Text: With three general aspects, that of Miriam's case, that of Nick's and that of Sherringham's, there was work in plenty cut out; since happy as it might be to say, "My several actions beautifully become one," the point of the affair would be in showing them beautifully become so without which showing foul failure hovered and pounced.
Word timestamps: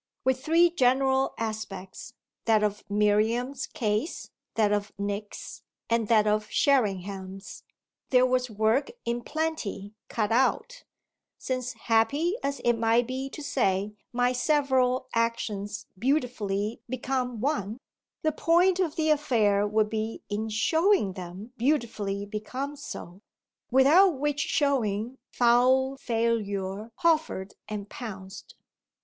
With 0.23 0.43
three 0.43 0.71
general 0.71 1.35
aspects, 1.37 2.15
that 2.45 2.63
of 2.63 2.83
Miriam's 2.89 3.67
case, 3.67 4.31
that 4.55 4.71
of 4.71 4.91
Nick's 4.97 5.61
and 5.91 6.07
that 6.07 6.25
of 6.25 6.49
Sherringham's, 6.49 7.61
there 8.09 8.25
was 8.25 8.49
work 8.49 8.89
in 9.05 9.21
plenty 9.21 9.93
cut 10.09 10.31
out; 10.31 10.85
since 11.37 11.73
happy 11.73 12.35
as 12.41 12.61
it 12.65 12.79
might 12.79 13.05
be 13.05 13.29
to 13.29 13.43
say, 13.43 13.93
"My 14.11 14.33
several 14.33 15.07
actions 15.13 15.85
beautifully 15.99 16.81
become 16.89 17.39
one," 17.39 17.77
the 18.23 18.31
point 18.31 18.79
of 18.79 18.95
the 18.95 19.11
affair 19.11 19.67
would 19.67 19.91
be 19.91 20.23
in 20.31 20.49
showing 20.49 21.13
them 21.13 21.53
beautifully 21.57 22.25
become 22.25 22.75
so 22.75 23.21
without 23.69 24.17
which 24.19 24.39
showing 24.39 25.19
foul 25.31 25.95
failure 25.97 26.91
hovered 26.95 27.53
and 27.69 27.87
pounced. 27.87 28.55